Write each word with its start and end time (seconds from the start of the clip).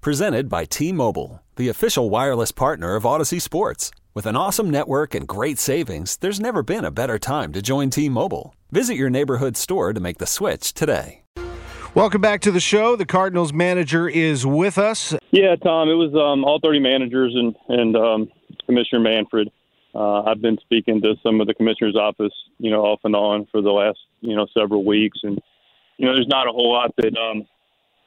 Presented 0.00 0.48
by 0.48 0.64
T 0.64 0.92
Mobile, 0.92 1.42
the 1.56 1.68
official 1.68 2.08
wireless 2.08 2.52
partner 2.52 2.94
of 2.94 3.02
Audacy 3.02 3.42
Sports. 3.42 3.90
With 4.14 4.26
an 4.26 4.36
awesome 4.36 4.70
network 4.70 5.12
and 5.12 5.26
great 5.26 5.58
savings, 5.58 6.16
there's 6.18 6.38
never 6.38 6.62
been 6.62 6.84
a 6.84 6.92
better 6.92 7.18
time 7.18 7.52
to 7.52 7.60
join 7.60 7.90
T 7.90 8.08
Mobile. 8.08 8.54
Visit 8.70 8.94
your 8.94 9.10
neighborhood 9.10 9.56
store 9.56 9.92
to 9.92 9.98
make 9.98 10.18
the 10.18 10.26
switch 10.26 10.72
today. 10.72 11.22
Welcome 11.94 12.20
back 12.20 12.42
to 12.42 12.52
the 12.52 12.60
show. 12.60 12.94
The 12.94 13.06
Cardinals 13.06 13.52
manager 13.52 14.08
is 14.08 14.46
with 14.46 14.78
us. 14.78 15.16
Yeah, 15.32 15.56
Tom, 15.56 15.88
it 15.88 15.94
was 15.94 16.14
um, 16.14 16.44
all 16.44 16.60
30 16.62 16.78
managers 16.78 17.34
and, 17.34 17.56
and 17.68 17.96
um, 17.96 18.28
Commissioner 18.66 19.00
Manfred. 19.00 19.50
Uh, 19.96 20.22
I've 20.22 20.40
been 20.40 20.58
speaking 20.60 21.02
to 21.02 21.14
some 21.24 21.40
of 21.40 21.48
the 21.48 21.54
commissioner's 21.54 21.96
office, 21.96 22.32
you 22.58 22.70
know, 22.70 22.82
off 22.82 23.00
and 23.02 23.16
on 23.16 23.48
for 23.50 23.60
the 23.60 23.70
last, 23.70 23.98
you 24.20 24.36
know, 24.36 24.46
several 24.56 24.84
weeks. 24.84 25.18
And, 25.24 25.40
you 25.96 26.06
know, 26.06 26.14
there's 26.14 26.28
not 26.28 26.46
a 26.46 26.52
whole 26.52 26.72
lot 26.72 26.94
that 26.98 27.16
um, 27.16 27.48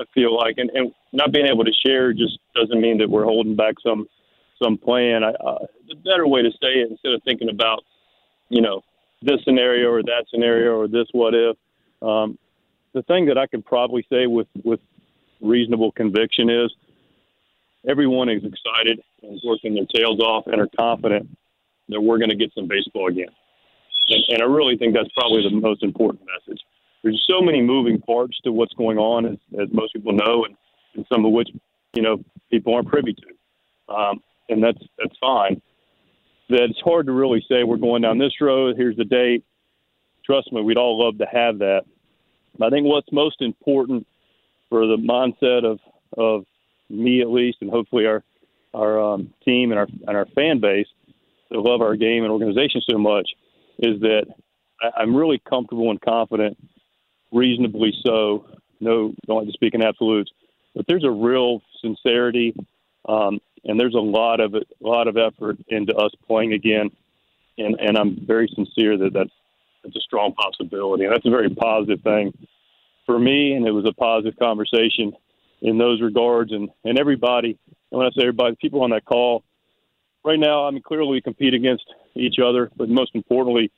I 0.00 0.04
feel 0.14 0.34
like, 0.34 0.56
and, 0.58 0.70
and 0.70 0.92
not 1.12 1.32
being 1.32 1.46
able 1.46 1.64
to 1.64 1.72
share 1.84 2.12
just 2.12 2.38
doesn't 2.54 2.80
mean 2.80 2.98
that 2.98 3.10
we're 3.10 3.24
holding 3.24 3.56
back 3.56 3.74
some 3.82 4.06
some 4.62 4.76
plan. 4.76 5.24
I, 5.24 5.30
uh, 5.30 5.66
the 5.88 5.94
better 5.96 6.26
way 6.26 6.42
to 6.42 6.50
say 6.50 6.80
it 6.80 6.90
instead 6.90 7.12
of 7.12 7.22
thinking 7.22 7.48
about, 7.48 7.82
you 8.48 8.60
know, 8.60 8.82
this 9.22 9.40
scenario 9.44 9.90
or 9.90 10.02
that 10.02 10.24
scenario 10.30 10.72
or 10.72 10.88
this 10.88 11.06
what 11.12 11.34
if. 11.34 11.56
Um, 12.02 12.38
the 12.92 13.02
thing 13.02 13.26
that 13.26 13.38
I 13.38 13.46
can 13.46 13.62
probably 13.62 14.06
say 14.10 14.26
with 14.26 14.48
with 14.64 14.80
reasonable 15.40 15.92
conviction 15.92 16.50
is 16.50 16.72
everyone 17.88 18.28
is 18.28 18.42
excited 18.44 19.00
and 19.22 19.34
is 19.34 19.42
working 19.44 19.74
their 19.74 19.86
tails 19.94 20.20
off 20.20 20.46
and 20.46 20.60
are 20.60 20.68
confident 20.78 21.28
that 21.88 22.00
we're 22.00 22.18
going 22.18 22.30
to 22.30 22.36
get 22.36 22.52
some 22.54 22.68
baseball 22.68 23.08
again. 23.08 23.28
And, 24.08 24.24
and 24.28 24.42
I 24.42 24.46
really 24.46 24.76
think 24.76 24.94
that's 24.94 25.10
probably 25.16 25.42
the 25.42 25.56
most 25.56 25.82
important 25.82 26.22
message. 26.26 26.60
There's 27.02 27.24
so 27.26 27.40
many 27.40 27.62
moving 27.62 28.00
parts 28.00 28.38
to 28.44 28.52
what's 28.52 28.74
going 28.74 28.98
on, 28.98 29.26
as, 29.26 29.38
as 29.60 29.68
most 29.72 29.94
people 29.94 30.12
know, 30.12 30.44
and, 30.44 30.56
and 30.94 31.06
some 31.12 31.24
of 31.24 31.32
which 31.32 31.48
you 31.94 32.02
know 32.02 32.22
people 32.50 32.74
aren't 32.74 32.88
privy 32.88 33.14
to, 33.14 33.94
um, 33.94 34.22
and 34.48 34.62
that's 34.62 34.78
that's 34.98 35.16
fine. 35.20 35.60
That 36.50 36.64
it's 36.64 36.80
hard 36.80 37.06
to 37.06 37.12
really 37.12 37.44
say 37.48 37.64
we're 37.64 37.76
going 37.76 38.02
down 38.02 38.18
this 38.18 38.40
road. 38.40 38.76
Here's 38.76 38.96
the 38.96 39.04
date. 39.04 39.44
Trust 40.24 40.52
me, 40.52 40.62
we'd 40.62 40.76
all 40.76 41.04
love 41.04 41.18
to 41.18 41.26
have 41.26 41.58
that. 41.60 41.82
I 42.62 42.68
think 42.68 42.86
what's 42.86 43.10
most 43.12 43.40
important 43.40 44.06
for 44.68 44.86
the 44.86 44.96
mindset 44.96 45.64
of 45.64 45.78
of 46.16 46.44
me 46.90 47.22
at 47.22 47.30
least, 47.30 47.58
and 47.60 47.70
hopefully 47.70 48.06
our 48.06 48.22
our 48.74 49.00
um, 49.00 49.32
team 49.44 49.70
and 49.70 49.78
our 49.78 49.88
and 50.06 50.16
our 50.16 50.26
fan 50.34 50.60
base 50.60 50.86
that 51.50 51.58
love 51.58 51.80
our 51.80 51.96
game 51.96 52.22
and 52.22 52.32
organization 52.32 52.80
so 52.88 52.98
much, 52.98 53.28
is 53.78 54.00
that 54.00 54.26
I'm 54.96 55.14
really 55.14 55.40
comfortable 55.48 55.90
and 55.90 56.00
confident, 56.00 56.56
reasonably 57.32 57.92
so. 58.04 58.46
No, 58.80 59.14
don't 59.26 59.38
like 59.38 59.46
to 59.46 59.52
speak 59.52 59.74
in 59.74 59.82
absolutes, 59.82 60.30
but 60.74 60.86
there's 60.86 61.04
a 61.04 61.10
real 61.10 61.62
sincerity, 61.82 62.54
um, 63.08 63.40
and 63.64 63.78
there's 63.78 63.94
a 63.94 64.00
lot 64.00 64.40
of 64.40 64.54
a 64.54 64.64
lot 64.80 65.06
of 65.08 65.16
effort 65.16 65.58
into 65.68 65.94
us 65.94 66.12
playing 66.26 66.52
again, 66.52 66.90
and 67.58 67.78
and 67.78 67.98
I'm 67.98 68.26
very 68.26 68.48
sincere 68.54 68.96
that 68.98 69.12
that's 69.12 69.32
that's 69.82 69.96
a 69.96 70.00
strong 70.00 70.32
possibility, 70.32 71.04
and 71.04 71.12
that's 71.12 71.26
a 71.26 71.30
very 71.30 71.50
positive 71.50 72.02
thing 72.02 72.32
for 73.06 73.18
me. 73.18 73.52
And 73.52 73.66
it 73.66 73.72
was 73.72 73.86
a 73.86 73.92
positive 73.92 74.38
conversation 74.38 75.12
in 75.60 75.78
those 75.78 76.00
regards, 76.00 76.52
and 76.52 76.70
and 76.84 76.98
everybody. 76.98 77.58
And 77.90 77.98
when 77.98 78.06
I 78.06 78.10
say 78.10 78.22
everybody, 78.22 78.56
people 78.60 78.82
on 78.82 78.90
that 78.90 79.04
call, 79.04 79.42
right 80.24 80.38
now, 80.38 80.66
I 80.66 80.70
mean 80.70 80.82
clearly 80.82 81.10
we 81.10 81.20
compete 81.20 81.54
against 81.54 81.84
each 82.14 82.38
other, 82.38 82.70
but 82.76 82.88
most 82.88 83.14
importantly, 83.14 83.70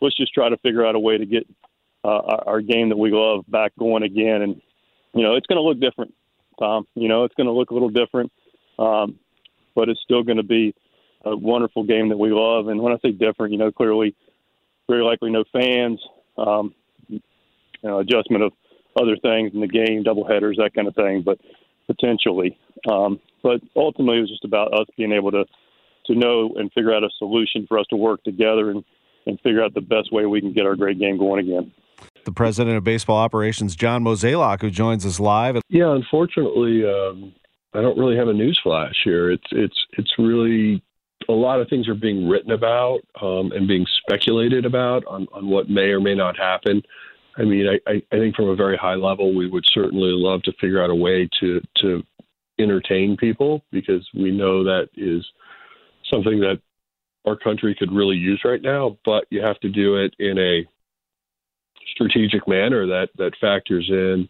let's 0.00 0.16
just 0.16 0.34
try 0.34 0.48
to 0.48 0.56
figure 0.58 0.86
out 0.86 0.94
a 0.94 0.98
way 0.98 1.18
to 1.18 1.26
get 1.26 1.46
uh, 2.04 2.42
our, 2.46 2.60
game 2.60 2.90
that 2.90 2.98
we 2.98 3.10
love 3.10 3.44
back 3.48 3.72
going 3.78 4.02
again. 4.02 4.42
And 4.42 4.60
you 5.14 5.22
know, 5.22 5.36
it's 5.36 5.46
going 5.46 5.56
to 5.56 5.62
look 5.62 5.80
different, 5.80 6.14
Tom. 6.58 6.86
You 6.94 7.08
know, 7.08 7.24
it's 7.24 7.34
going 7.34 7.46
to 7.46 7.52
look 7.52 7.70
a 7.70 7.74
little 7.74 7.88
different, 7.88 8.30
um, 8.78 9.18
but 9.74 9.88
it's 9.88 10.00
still 10.02 10.22
going 10.22 10.36
to 10.36 10.42
be 10.42 10.74
a 11.24 11.34
wonderful 11.34 11.84
game 11.84 12.10
that 12.10 12.18
we 12.18 12.30
love. 12.30 12.68
And 12.68 12.80
when 12.82 12.92
I 12.92 12.98
say 12.98 13.12
different, 13.12 13.52
you 13.52 13.58
know, 13.58 13.72
clearly 13.72 14.14
very 14.88 15.02
likely 15.02 15.30
no 15.30 15.44
fans, 15.50 16.00
um, 16.36 16.74
you 17.08 17.20
know, 17.82 18.00
adjustment 18.00 18.42
of 18.42 18.52
other 19.00 19.16
things 19.16 19.52
in 19.54 19.60
the 19.60 19.66
game, 19.66 20.02
double 20.02 20.26
headers, 20.26 20.58
that 20.58 20.74
kind 20.74 20.86
of 20.86 20.94
thing, 20.94 21.22
but 21.22 21.38
potentially. 21.86 22.58
Um, 22.88 23.20
but 23.42 23.60
ultimately, 23.76 24.18
it 24.18 24.22
was 24.22 24.30
just 24.30 24.44
about 24.44 24.74
us 24.78 24.86
being 24.96 25.12
able 25.12 25.30
to 25.32 25.44
to 26.06 26.14
know 26.14 26.52
and 26.56 26.70
figure 26.72 26.94
out 26.94 27.02
a 27.02 27.08
solution 27.18 27.66
for 27.66 27.78
us 27.78 27.86
to 27.88 27.96
work 27.96 28.22
together 28.24 28.70
and 28.70 28.84
and 29.26 29.40
figure 29.40 29.64
out 29.64 29.72
the 29.72 29.80
best 29.80 30.12
way 30.12 30.26
we 30.26 30.40
can 30.40 30.52
get 30.52 30.66
our 30.66 30.76
great 30.76 30.98
game 30.98 31.16
going 31.16 31.40
again. 31.40 31.72
The 32.24 32.32
president 32.32 32.76
of 32.76 32.84
baseball 32.84 33.18
operations, 33.18 33.76
John 33.76 34.04
Mozeliak, 34.04 34.60
who 34.60 34.70
joins 34.70 35.04
us 35.04 35.20
live. 35.20 35.60
Yeah, 35.68 35.94
unfortunately, 35.94 36.84
um, 36.84 37.34
I 37.74 37.80
don't 37.80 37.98
really 37.98 38.16
have 38.16 38.28
a 38.28 38.32
news 38.32 38.58
flash 38.62 38.94
here. 39.04 39.30
It's 39.30 39.46
it's 39.50 39.86
it's 39.98 40.12
really 40.18 40.82
a 41.28 41.32
lot 41.32 41.60
of 41.60 41.68
things 41.68 41.88
are 41.88 41.94
being 41.94 42.28
written 42.28 42.52
about 42.52 43.00
um, 43.20 43.52
and 43.52 43.66
being 43.66 43.86
speculated 44.02 44.64
about 44.64 45.04
on, 45.06 45.26
on 45.32 45.48
what 45.48 45.68
may 45.68 45.90
or 45.90 46.00
may 46.00 46.14
not 46.14 46.36
happen. 46.38 46.82
I 47.36 47.42
mean, 47.42 47.66
I, 47.66 47.90
I, 47.90 48.02
I 48.12 48.18
think 48.18 48.36
from 48.36 48.48
a 48.48 48.56
very 48.56 48.76
high 48.76 48.94
level, 48.94 49.34
we 49.34 49.48
would 49.48 49.64
certainly 49.72 50.10
love 50.12 50.42
to 50.42 50.52
figure 50.60 50.82
out 50.82 50.90
a 50.90 50.94
way 50.94 51.28
to 51.40 51.60
to 51.78 52.02
entertain 52.58 53.16
people 53.16 53.62
because 53.72 54.08
we 54.14 54.30
know 54.30 54.62
that 54.62 54.88
is 54.96 55.26
something 56.12 56.38
that 56.40 56.60
our 57.26 57.36
country 57.36 57.74
could 57.76 57.90
really 57.90 58.16
use 58.16 58.40
right 58.44 58.62
now. 58.62 58.96
But 59.04 59.24
you 59.30 59.40
have 59.40 59.58
to 59.60 59.68
do 59.68 59.96
it 59.96 60.14
in 60.18 60.38
a 60.38 60.64
strategic 61.94 62.46
manner 62.48 62.86
that 62.86 63.08
that 63.16 63.32
factors 63.40 63.86
in 63.88 64.28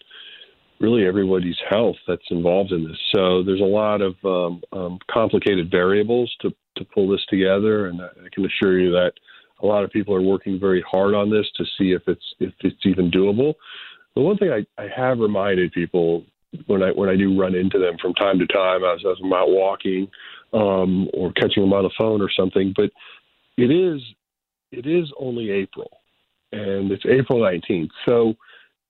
really 0.81 1.07
everybody's 1.07 1.57
health 1.71 1.97
that's 2.07 2.31
involved 2.31 2.73
in 2.73 2.85
this. 2.87 2.99
So 3.15 3.43
there's 3.43 3.61
a 3.61 3.65
lot 3.65 4.01
of 4.03 4.15
um, 4.25 4.63
um, 4.73 4.99
complicated 5.11 5.71
variables 5.71 6.35
to 6.43 6.51
to 6.77 6.85
pull 6.85 7.09
this 7.09 7.25
together, 7.29 7.87
and 7.87 8.01
I 8.03 8.29
can 8.33 8.45
assure 8.45 8.81
you 8.81 8.91
that 8.93 9.13
a 9.63 9.67
lot 9.67 9.85
of 9.85 9.91
people 9.91 10.15
are 10.15 10.23
working 10.23 10.59
very 10.59 10.85
hard 10.91 11.15
on 11.15 11.31
this 11.31 11.47
to 11.57 11.65
see 11.79 11.93
if 11.93 12.03
it's 12.07 12.35
if 12.41 12.53
it's 12.61 12.85
even 12.85 13.11
doable. 13.11 13.55
The 14.15 14.23
one 14.23 14.37
thing 14.37 14.51
I, 14.51 14.83
I 14.83 14.89
have 14.95 15.19
reminded 15.19 15.73
people 15.73 16.25
when 16.67 16.83
I 16.83 16.91
when 16.91 17.09
I 17.09 17.17
do 17.17 17.39
run 17.39 17.55
into 17.55 17.79
them 17.79 17.97
from 18.01 18.15
time 18.15 18.39
to 18.39 18.47
time 18.47 18.83
as, 18.85 19.01
as 19.09 19.17
I'm 19.23 19.33
out 19.33 19.51
walking 19.51 20.09
um, 20.53 21.09
or 21.15 21.33
catching 21.33 21.63
them 21.63 21.73
on 21.73 21.85
the 21.85 21.91
phone 21.99 22.21
or 22.21 22.31
something, 22.31 22.73
but 22.77 22.91
it 23.57 23.71
is 23.71 24.01
it 24.73 24.87
is 24.87 25.11
only 25.19 25.51
April, 25.51 25.91
and 26.55 26.91
it's 26.93 27.05
April 27.07 27.41
19th. 27.41 27.91
So 28.07 28.35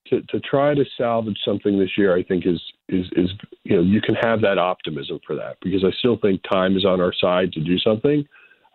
to, 0.07 0.21
to 0.21 0.39
try 0.41 0.75
to 0.75 0.85
salvage 0.97 1.37
something 1.43 1.79
this 1.79 1.97
year, 1.97 2.15
I 2.15 2.23
think 2.23 2.45
is 2.45 2.61
is 2.89 3.05
is 3.13 3.29
you 3.63 3.75
know 3.75 3.81
you 3.81 4.01
can 4.01 4.15
have 4.15 4.41
that 4.41 4.57
optimism 4.57 5.19
for 5.25 5.35
that 5.35 5.57
because 5.61 5.83
I 5.83 5.91
still 5.99 6.17
think 6.17 6.41
time 6.43 6.77
is 6.77 6.85
on 6.85 7.01
our 7.01 7.13
side 7.13 7.51
to 7.53 7.59
do 7.59 7.79
something. 7.79 8.25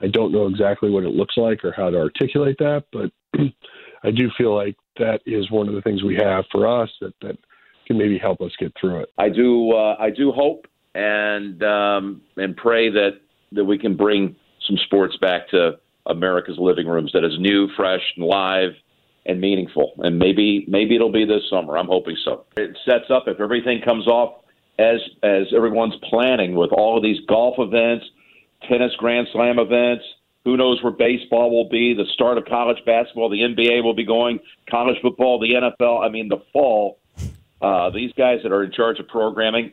I 0.03 0.09
don't 0.09 0.33
know 0.33 0.47
exactly 0.47 0.91
what 0.91 1.05
it 1.05 1.11
looks 1.11 1.37
like 1.37 1.65
or 1.65 1.73
how 1.73 1.91
to 1.91 1.99
articulate 1.99 2.57
that, 2.59 2.85
but 2.93 3.13
I 4.03 4.11
do 4.11 4.31
feel 4.37 4.55
like 4.55 4.77
that 4.99 5.21
is 5.27 5.51
one 5.51 5.69
of 5.69 5.75
the 5.75 5.83
things 5.83 6.03
we 6.03 6.17
have 6.17 6.45
for 6.51 6.67
us 6.67 6.91
that 7.01 7.15
that 7.23 7.39
can 7.87 7.97
maybe 7.97 8.19
help 8.19 8.41
us 8.41 8.53
get 8.59 8.73
through 8.81 9.01
it. 9.01 9.11
I 9.19 9.29
do 9.29 9.73
uh, 9.73 9.97
I 9.99 10.11
do 10.11 10.33
hope 10.33 10.67
and 10.95 11.63
um, 11.63 12.23
and 12.37 12.57
pray 12.57 12.91
that 12.91 13.21
that 13.53 13.65
we 13.65 13.79
can 13.79 13.97
bring 13.97 14.35
some 14.67 14.77
sports 14.85 15.17
back 15.21 15.49
to 15.51 15.79
America's 16.07 16.57
living 16.59 16.87
rooms 16.87 17.13
that 17.13 17.25
is 17.25 17.33
new, 17.39 17.69
fresh, 17.77 18.03
and 18.17 18.27
live 18.27 18.73
and 19.27 19.41
meaningful. 19.41 19.93
And 19.99 20.19
maybe 20.19 20.65
maybe 20.69 20.95
it'll 20.97 21.13
be 21.13 21.25
this 21.25 21.43
summer. 21.51 21.77
I'm 21.77 21.87
hoping 21.87 22.17
so. 22.25 22.45
It 22.57 22.77
sets 22.85 23.11
up 23.11 23.25
if 23.27 23.41
everything 23.41 23.81
comes 23.83 24.07
off 24.07 24.43
as 24.79 25.01
as 25.23 25.47
everyone's 25.55 25.97
planning 26.09 26.55
with 26.55 26.73
all 26.73 26.97
of 26.97 27.03
these 27.03 27.21
golf 27.29 27.57
events, 27.59 28.07
tennis 28.69 28.93
Grand 28.99 29.29
Slam 29.33 29.59
events. 29.59 30.05
Who 30.45 30.57
knows 30.57 30.83
where 30.83 30.93
baseball 30.93 31.51
will 31.51 31.69
be? 31.69 31.93
The 31.93 32.07
start 32.15 32.39
of 32.39 32.47
college 32.47 32.79
basketball, 32.87 33.29
the 33.29 33.41
NBA 33.41 33.85
will 33.85 33.95
be 33.95 34.07
going, 34.07 34.41
college 34.71 34.97
football, 35.03 35.39
the 35.39 35.53
NFL. 35.53 36.03
I 36.03 36.09
mean, 36.09 36.29
the 36.29 36.43
fall. 36.53 36.99
Uh, 37.61 37.91
these 37.91 38.11
guys 38.17 38.39
that 38.43 38.51
are 38.51 38.65
in 38.65 38.73
charge 38.73 38.99
of 38.99 39.07
programming, 39.09 39.73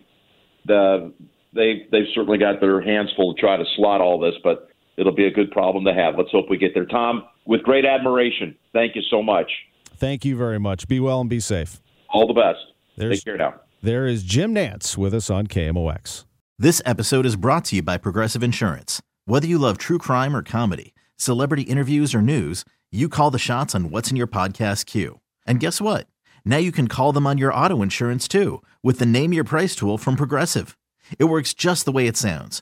the 0.65 1.13
they 1.53 1.87
they've 1.91 2.07
certainly 2.13 2.37
got 2.37 2.59
their 2.59 2.81
hands 2.81 3.09
full 3.15 3.33
to 3.33 3.39
try 3.39 3.55
to 3.55 3.63
slot 3.77 4.01
all 4.01 4.19
this, 4.19 4.35
but 4.43 4.69
it'll 4.97 5.15
be 5.15 5.25
a 5.25 5.31
good 5.31 5.51
problem 5.51 5.85
to 5.85 5.93
have. 5.93 6.17
Let's 6.17 6.31
hope 6.31 6.49
we 6.49 6.57
get 6.57 6.73
there. 6.73 6.85
Tom, 6.85 7.23
with 7.47 7.63
great 7.63 7.85
admiration, 7.85 8.55
thank 8.73 8.95
you 8.95 9.01
so 9.09 9.23
much. 9.23 9.51
Thank 9.95 10.25
you 10.25 10.35
very 10.35 10.59
much. 10.59 10.87
Be 10.87 10.99
well 10.99 11.21
and 11.21 11.29
be 11.29 11.39
safe. 11.39 11.81
All 12.09 12.27
the 12.27 12.33
best. 12.33 12.59
There's, 12.97 13.17
Take 13.17 13.25
care 13.25 13.37
now. 13.37 13.55
There 13.81 14.05
is 14.05 14.23
Jim 14.23 14.53
Nantz 14.53 14.97
with 14.97 15.13
us 15.13 15.29
on 15.29 15.47
KMOX. 15.47 16.25
This 16.59 16.81
episode 16.85 17.25
is 17.25 17.35
brought 17.35 17.65
to 17.65 17.77
you 17.77 17.83
by 17.83 17.97
Progressive 17.97 18.43
Insurance. 18.43 19.01
Whether 19.25 19.47
you 19.47 19.57
love 19.57 19.77
true 19.77 19.97
crime 19.97 20.35
or 20.35 20.43
comedy, 20.43 20.93
celebrity 21.15 21.63
interviews 21.63 22.13
or 22.13 22.21
news, 22.21 22.63
you 22.91 23.09
call 23.09 23.31
the 23.31 23.39
shots 23.39 23.75
on 23.75 23.89
what's 23.89 24.11
in 24.11 24.17
your 24.17 24.27
podcast 24.27 24.85
queue. 24.85 25.19
And 25.45 25.59
guess 25.59 25.79
what? 25.81 26.07
Now 26.45 26.57
you 26.57 26.71
can 26.71 26.87
call 26.87 27.11
them 27.11 27.27
on 27.27 27.37
your 27.37 27.53
auto 27.53 27.81
insurance 27.81 28.27
too 28.27 28.61
with 28.81 28.99
the 28.99 29.05
Name 29.05 29.33
Your 29.33 29.43
Price 29.43 29.75
tool 29.75 29.97
from 29.97 30.15
Progressive. 30.15 30.77
It 31.19 31.25
works 31.25 31.53
just 31.53 31.85
the 31.85 31.91
way 31.91 32.07
it 32.07 32.17
sounds. 32.17 32.61